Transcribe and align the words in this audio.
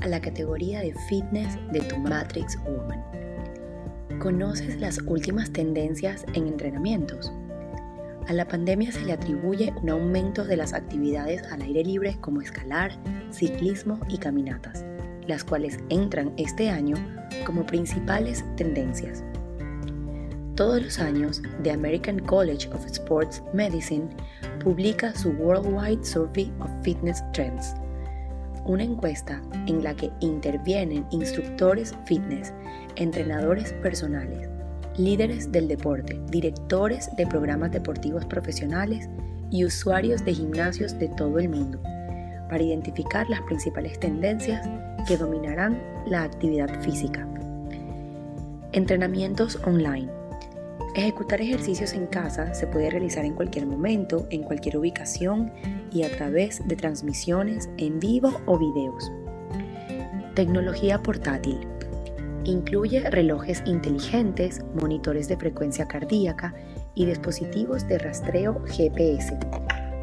A 0.00 0.06
la 0.06 0.20
categoría 0.20 0.80
de 0.80 0.94
fitness 1.08 1.58
de 1.72 1.80
tu 1.80 1.98
Matrix 1.98 2.56
Woman. 2.64 3.02
¿Conoces 4.20 4.80
las 4.80 4.98
últimas 4.98 5.52
tendencias 5.52 6.24
en 6.34 6.46
entrenamientos? 6.46 7.32
A 8.28 8.32
la 8.32 8.46
pandemia 8.46 8.92
se 8.92 9.04
le 9.04 9.12
atribuye 9.12 9.74
un 9.82 9.90
aumento 9.90 10.44
de 10.44 10.56
las 10.56 10.72
actividades 10.72 11.42
al 11.50 11.62
aire 11.62 11.82
libre 11.82 12.16
como 12.20 12.40
escalar, 12.40 12.92
ciclismo 13.30 13.98
y 14.08 14.18
caminatas, 14.18 14.84
las 15.26 15.42
cuales 15.42 15.78
entran 15.88 16.32
este 16.36 16.70
año 16.70 16.94
como 17.44 17.66
principales 17.66 18.44
tendencias. 18.54 19.24
Todos 20.54 20.80
los 20.80 20.98
años, 21.00 21.42
The 21.64 21.72
American 21.72 22.20
College 22.20 22.68
of 22.68 22.86
Sports 22.86 23.42
Medicine 23.52 24.08
publica 24.62 25.12
su 25.12 25.30
Worldwide 25.30 26.04
Survey 26.04 26.52
of 26.60 26.70
Fitness 26.84 27.20
Trends, 27.32 27.74
una 28.64 28.84
encuesta 28.84 29.42
en 29.66 29.82
la 29.82 29.94
que 29.94 30.10
intervienen 30.20 31.06
instructores 31.10 31.94
fitness, 32.06 32.52
entrenadores 32.96 33.72
personales, 33.74 34.48
líderes 34.96 35.50
del 35.50 35.68
deporte, 35.68 36.20
directores 36.30 37.08
de 37.16 37.26
programas 37.26 37.72
deportivos 37.72 38.24
profesionales 38.26 39.08
y 39.50 39.64
usuarios 39.64 40.24
de 40.24 40.34
gimnasios 40.34 40.98
de 40.98 41.08
todo 41.08 41.38
el 41.38 41.48
mundo, 41.48 41.80
para 42.48 42.62
identificar 42.62 43.28
las 43.28 43.40
principales 43.42 43.98
tendencias 43.98 44.68
que 45.06 45.16
dominarán 45.16 45.82
la 46.06 46.22
actividad 46.22 46.80
física. 46.82 47.26
Entrenamientos 48.72 49.58
online. 49.64 50.21
Ejecutar 50.94 51.40
ejercicios 51.40 51.94
en 51.94 52.06
casa 52.06 52.52
se 52.52 52.66
puede 52.66 52.90
realizar 52.90 53.24
en 53.24 53.34
cualquier 53.34 53.64
momento, 53.64 54.26
en 54.28 54.42
cualquier 54.42 54.76
ubicación 54.76 55.50
y 55.90 56.02
a 56.02 56.14
través 56.14 56.66
de 56.68 56.76
transmisiones 56.76 57.70
en 57.78 57.98
vivo 57.98 58.30
o 58.44 58.58
videos. 58.58 59.10
Tecnología 60.34 61.02
portátil. 61.02 61.66
Incluye 62.44 63.08
relojes 63.08 63.62
inteligentes, 63.64 64.60
monitores 64.74 65.28
de 65.28 65.38
frecuencia 65.38 65.88
cardíaca 65.88 66.54
y 66.94 67.06
dispositivos 67.06 67.88
de 67.88 67.98
rastreo 67.98 68.62
GPS, 68.66 69.38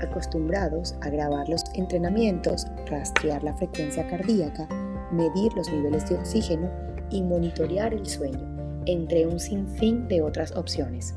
acostumbrados 0.00 0.94
a 1.02 1.10
grabar 1.10 1.50
los 1.50 1.64
entrenamientos, 1.74 2.66
rastrear 2.86 3.42
la 3.42 3.54
frecuencia 3.54 4.06
cardíaca, 4.06 4.66
medir 5.12 5.52
los 5.52 5.70
niveles 5.70 6.08
de 6.08 6.14
oxígeno 6.14 6.70
y 7.10 7.22
monitorear 7.22 7.92
el 7.92 8.06
sueño, 8.06 8.57
entre 8.88 9.26
un 9.26 9.38
sinfín 9.38 10.08
de 10.08 10.22
otras 10.22 10.52
opciones. 10.56 11.14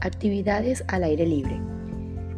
Actividades 0.00 0.84
al 0.88 1.04
aire 1.04 1.24
libre. 1.24 1.58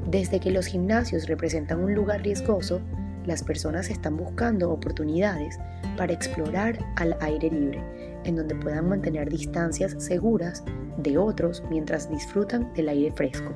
Desde 0.08 0.38
que 0.38 0.50
los 0.50 0.66
gimnasios 0.66 1.26
representan 1.26 1.82
un 1.82 1.94
lugar 1.94 2.22
riesgoso, 2.22 2.80
las 3.26 3.42
personas 3.42 3.90
están 3.90 4.16
buscando 4.16 4.70
oportunidades 4.70 5.58
para 5.96 6.12
explorar 6.12 6.78
al 6.96 7.16
aire 7.20 7.50
libre, 7.50 7.82
en 8.24 8.36
donde 8.36 8.54
puedan 8.54 8.88
mantener 8.88 9.30
distancias 9.30 9.96
seguras 9.98 10.62
de 10.98 11.16
otros 11.18 11.62
mientras 11.70 12.10
disfrutan 12.10 12.72
del 12.74 12.90
aire 12.90 13.10
fresco. 13.12 13.52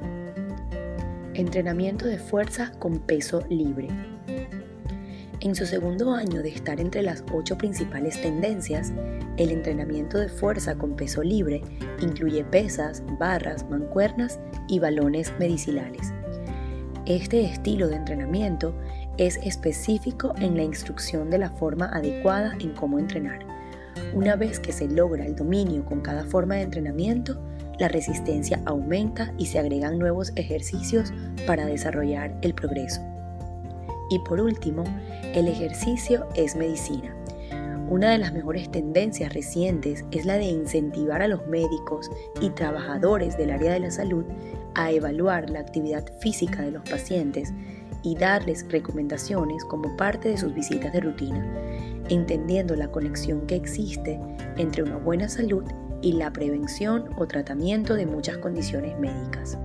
Entrenamiento 1.35 2.07
de 2.07 2.19
fuerza 2.19 2.73
con 2.79 2.99
peso 2.99 3.43
libre. 3.49 3.89
En 5.43 5.57
su 5.57 5.67
segundo 5.67 6.15
año 6.15 6.41
de 6.41 6.51
estar 6.51 6.79
entre 6.79 7.03
las 7.03 7.25
ocho 7.33 7.59
principales 7.59 8.23
tendencias, 8.23 8.93
el 9.37 9.51
entrenamiento 9.51 10.19
de 10.19 10.29
fuerza 10.29 10.77
con 10.77 10.95
peso 10.95 11.21
libre 11.25 11.63
incluye 12.01 12.45
pesas, 12.45 13.03
barras, 13.19 13.69
mancuernas 13.69 14.39
y 14.69 14.79
balones 14.79 15.33
medicinales. 15.41 16.13
Este 17.07 17.45
estilo 17.45 17.89
de 17.89 17.97
entrenamiento 17.97 18.73
es 19.19 19.37
específico 19.39 20.33
en 20.39 20.57
la 20.57 20.63
instrucción 20.63 21.29
de 21.29 21.39
la 21.39 21.51
forma 21.51 21.87
adecuada 21.87 22.55
en 22.61 22.71
cómo 22.75 23.01
entrenar. 23.01 23.41
Una 24.15 24.37
vez 24.37 24.61
que 24.61 24.71
se 24.71 24.87
logra 24.87 25.27
el 25.27 25.35
dominio 25.35 25.85
con 25.85 26.03
cada 26.03 26.23
forma 26.23 26.55
de 26.55 26.63
entrenamiento, 26.63 27.43
la 27.81 27.89
resistencia 27.89 28.63
aumenta 28.65 29.35
y 29.39 29.47
se 29.47 29.59
agregan 29.59 29.99
nuevos 29.99 30.33
ejercicios 30.37 31.13
para 31.49 31.67
desarrollar 31.67 32.39
el 32.43 32.55
progreso. 32.55 33.12
Y 34.13 34.19
por 34.19 34.43
último, 34.43 34.85
el 35.33 35.49
ejercicio 35.49 36.27
es 36.35 36.55
medicina. 36.55 37.17
Una 37.89 38.11
de 38.11 38.19
las 38.19 38.35
mejores 38.35 38.71
tendencias 38.71 39.33
recientes 39.33 40.05
es 40.11 40.27
la 40.27 40.37
de 40.37 40.45
incentivar 40.45 41.23
a 41.23 41.29
los 41.29 41.47
médicos 41.47 42.11
y 42.39 42.51
trabajadores 42.51 43.39
del 43.39 43.53
área 43.53 43.73
de 43.73 43.81
la 43.81 43.91
salud 43.91 44.27
a 44.75 44.91
evaluar 44.93 45.49
la 45.49 45.61
actividad 45.61 46.05
física 46.21 46.61
de 46.61 46.73
los 46.73 46.83
pacientes 46.83 47.55
y 48.03 48.15
darles 48.15 48.67
recomendaciones 48.69 49.65
como 49.65 49.97
parte 49.97 50.29
de 50.29 50.37
sus 50.37 50.53
visitas 50.53 50.93
de 50.93 51.01
rutina, 51.01 51.51
entendiendo 52.11 52.77
la 52.77 52.89
conexión 52.89 53.47
que 53.47 53.57
existe 53.57 54.21
entre 54.59 54.83
una 54.83 54.99
buena 54.99 55.31
salud 55.31 55.65
y 56.03 56.13
la 56.13 56.31
prevención 56.35 57.09
o 57.17 57.27
tratamiento 57.27 57.95
de 57.95 58.05
muchas 58.05 58.37
condiciones 58.37 58.99
médicas. 58.99 59.57